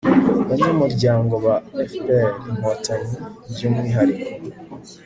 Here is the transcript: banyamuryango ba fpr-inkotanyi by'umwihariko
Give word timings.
banyamuryango 0.49 1.33
ba 1.45 1.55
fpr-inkotanyi 1.89 3.15
by'umwihariko 3.51 4.29